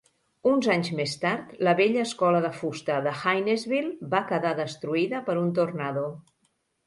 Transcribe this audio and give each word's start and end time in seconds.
Uns 0.51 0.67
anys 0.75 0.87
més 0.99 1.11
tard, 1.23 1.51
la 1.67 1.73
vella 1.79 2.05
escola 2.05 2.39
de 2.45 2.51
fusta 2.61 2.95
de 3.07 3.13
Hainesville 3.33 4.09
va 4.15 4.23
quedar 4.31 4.55
destruïda 4.61 5.23
per 5.29 5.37
un 5.45 5.53
tornado. 5.61 6.07